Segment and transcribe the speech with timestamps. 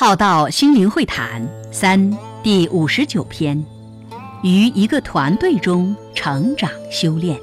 [0.00, 2.10] 浩道心灵会谈三
[2.42, 3.62] 第五十九篇：
[4.42, 7.38] 于一个团队中成长修炼。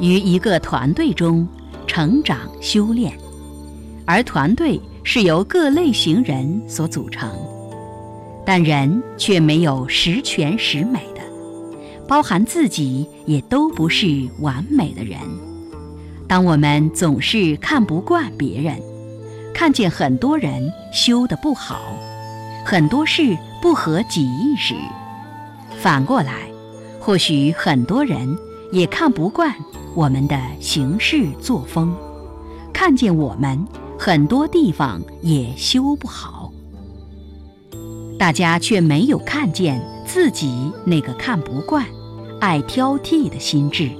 [0.00, 1.46] 于一个团队中
[1.86, 3.16] 成长修炼，
[4.04, 7.30] 而团队是由各类型人所组成，
[8.44, 11.20] 但人却没有十全十美的，
[12.08, 15.16] 包含自己也都不是完美的人。
[16.28, 18.78] 当我们总是看不惯别人，
[19.54, 21.80] 看见很多人修得不好，
[22.66, 24.74] 很多事不合己意时，
[25.80, 26.34] 反过来，
[27.00, 28.36] 或许很多人
[28.70, 29.54] 也看不惯
[29.94, 31.96] 我们的行事作风，
[32.74, 33.66] 看见我们
[33.98, 36.52] 很多地方也修不好，
[38.18, 41.86] 大家却没有看见自己那个看不惯、
[42.38, 43.90] 爱挑剔的心智。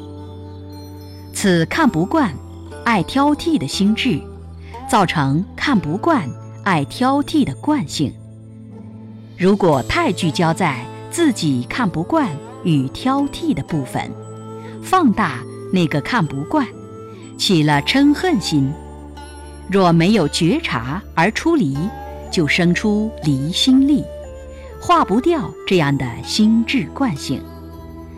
[1.41, 2.35] 此看不惯、
[2.85, 4.21] 爱挑剔的心智，
[4.91, 6.29] 造成看不惯、
[6.65, 8.13] 爱挑剔的惯性。
[9.37, 12.29] 如果太聚焦在自己看不惯
[12.65, 14.11] 与挑剔的部分，
[14.83, 15.39] 放大
[15.73, 16.67] 那个看不惯，
[17.39, 18.73] 起了嗔恨心，
[19.71, 21.79] 若没有觉察而出离，
[22.33, 24.03] 就生出离心力，
[24.81, 27.41] 化不掉这样的心智惯性。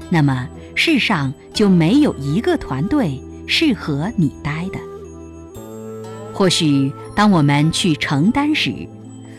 [0.09, 0.49] 那么。
[0.75, 4.79] 世上就没有一个团队适合你待的。
[6.33, 8.73] 或许当我们去承担时，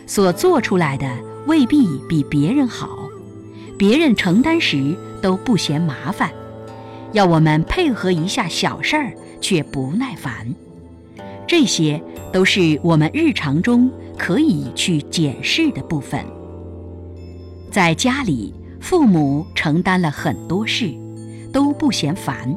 [0.06, 1.10] 所做出来的
[1.46, 3.08] 未必比别人好，
[3.76, 6.30] 别人承担时都不嫌麻烦，
[7.12, 10.54] 要我们配合一下小事儿却不耐烦，
[11.46, 12.00] 这些
[12.32, 16.24] 都是我们日常中可以去检视的部分。
[17.70, 20.94] 在家里，父母承担了很多事。
[21.52, 22.56] 都不嫌烦，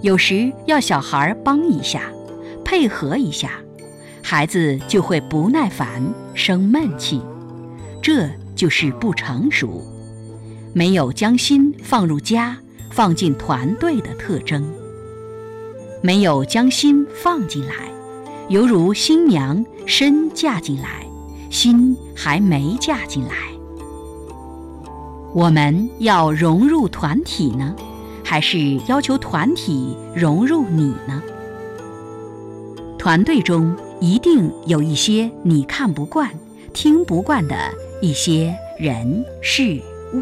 [0.00, 2.02] 有时要小孩帮一下，
[2.64, 3.50] 配合一下，
[4.22, 6.02] 孩子就会不耐烦、
[6.34, 7.20] 生闷气，
[8.00, 9.82] 这就是不成熟，
[10.72, 12.56] 没有将心放入家、
[12.90, 14.64] 放进团队的特征，
[16.00, 17.74] 没有将心放进来，
[18.48, 21.04] 犹如新娘身嫁进来，
[21.50, 23.34] 心还没嫁进来。
[25.34, 27.74] 我们要融入团体呢？
[28.34, 31.22] 还是要求团体融入你呢？
[32.98, 36.28] 团队中一定有一些你看不惯、
[36.72, 37.54] 听不惯的
[38.02, 39.80] 一些人事
[40.12, 40.20] 物，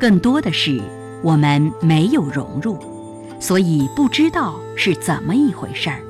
[0.00, 0.80] 更多的是
[1.22, 2.78] 我们没有融入，
[3.38, 6.00] 所以不知道是怎么一回事儿，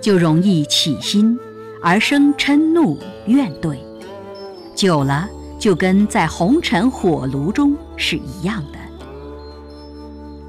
[0.00, 1.38] 就容易起心
[1.82, 3.76] 而生嗔怒怨怼，
[4.74, 5.28] 久了
[5.58, 8.85] 就跟在红尘火炉中是一样的。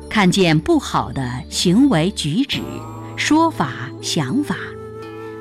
[0.09, 2.61] 看见不好的行为举止、
[3.15, 4.55] 说法、想法，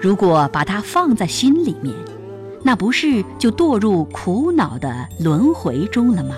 [0.01, 1.95] 如果把它放在心里面，
[2.63, 6.35] 那不是就堕入苦恼的轮回中了吗？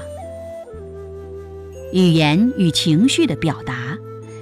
[1.93, 3.97] 语言与情绪的表达，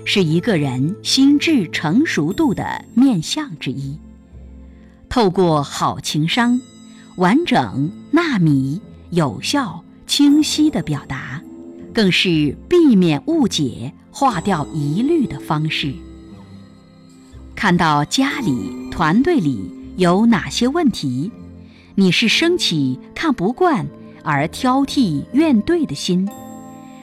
[0.05, 3.99] 是一个人心智成熟度的面相之一。
[5.09, 6.61] 透过好情商，
[7.17, 8.81] 完整、纳米、
[9.11, 11.26] 有效、清晰的表达。
[11.97, 15.95] 更是避免误解、化掉疑虑的方式。
[17.55, 21.33] 看到家里、团队里有哪些问题，
[21.95, 23.87] 你是升起看不惯
[24.23, 26.29] 而挑剔怨怼的心，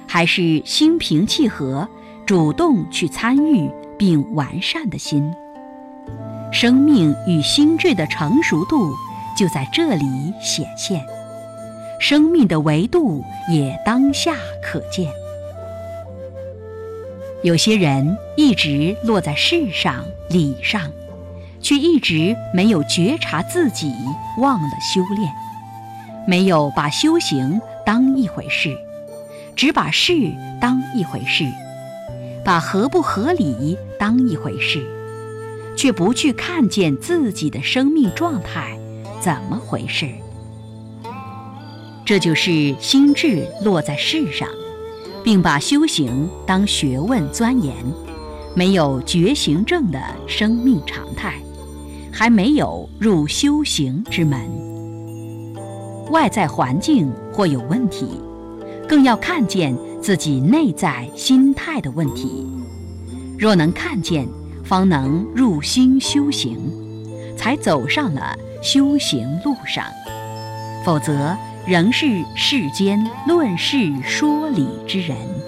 [0.08, 1.90] 还是心平气和、
[2.24, 3.68] 主动去参与
[3.98, 5.28] 并完善的心？
[6.52, 8.94] 生命与心智的成熟度
[9.36, 10.06] 就在这里
[10.40, 11.04] 显现。
[12.06, 15.10] 生命的维度也当下可见。
[17.44, 20.92] 有些人一直落在事上、理上，
[21.62, 23.94] 却一直没有觉察自己，
[24.38, 25.32] 忘了修炼，
[26.28, 28.78] 没有把修行当一回事，
[29.56, 30.14] 只把事
[30.60, 31.46] 当一回事，
[32.44, 34.86] 把合不合理当一回事，
[35.78, 38.78] 却不去看见自己的生命状态
[39.22, 40.10] 怎么回事。
[42.06, 44.48] 这就是心智落在世上，
[45.24, 47.74] 并把修行当学问钻研，
[48.54, 51.36] 没有觉行证的生命常态，
[52.12, 54.38] 还没有入修行之门。
[56.12, 58.06] 外在环境或有问题，
[58.88, 62.46] 更要看见自己内在心态的问题。
[63.40, 64.28] 若能看见，
[64.66, 66.58] 方能入心修行，
[67.38, 69.86] 才走上了修行路上，
[70.84, 71.34] 否则。
[71.66, 75.43] 仍是世间论事说理之人。